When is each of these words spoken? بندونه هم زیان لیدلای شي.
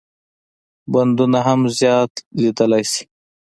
بندونه 0.91 1.39
هم 1.47 1.61
زیان 1.77 2.09
لیدلای 2.39 2.83
شي. 2.91 3.01